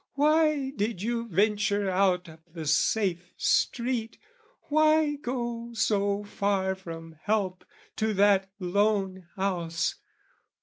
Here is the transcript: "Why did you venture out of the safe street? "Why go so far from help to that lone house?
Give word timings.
"Why 0.15 0.71
did 0.71 1.03
you 1.03 1.27
venture 1.27 1.87
out 1.87 2.27
of 2.27 2.39
the 2.51 2.65
safe 2.65 3.29
street? 3.37 4.17
"Why 4.63 5.17
go 5.17 5.75
so 5.75 6.23
far 6.23 6.73
from 6.73 7.17
help 7.21 7.63
to 7.97 8.11
that 8.15 8.49
lone 8.57 9.27
house? 9.35 9.93